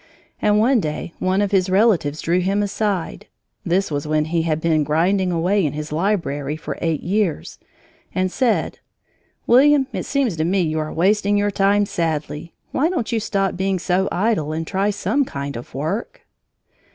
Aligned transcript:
And 0.41 0.57
one 0.57 0.79
day 0.79 1.13
one 1.19 1.43
of 1.43 1.51
his 1.51 1.69
relatives 1.69 2.21
drew 2.21 2.39
him 2.39 2.63
aside 2.63 3.27
(this 3.63 3.91
was 3.91 4.07
when 4.07 4.25
he 4.25 4.41
had 4.41 4.59
been 4.59 4.83
grinding 4.83 5.31
away 5.31 5.63
in 5.63 5.73
his 5.73 5.91
library 5.91 6.57
for 6.57 6.75
eight 6.81 7.01
years) 7.03 7.59
and 8.15 8.31
said: 8.31 8.79
"William, 9.45 9.85
it 9.93 10.07
seems 10.07 10.35
to 10.37 10.43
me 10.43 10.61
you 10.61 10.79
are 10.79 10.91
wasting 10.91 11.37
your 11.37 11.51
time 11.51 11.85
sadly. 11.85 12.51
Why 12.71 12.89
don't 12.89 13.11
you 13.11 13.19
stop 13.19 13.55
being 13.55 13.77
so 13.77 14.09
idle 14.11 14.51
and 14.53 14.65
try 14.65 14.89
some 14.89 15.23
kind 15.23 15.55
of 15.55 15.71
work?" 15.75 16.25